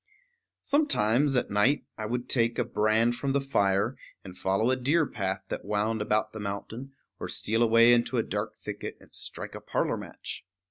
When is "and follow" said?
4.23-4.71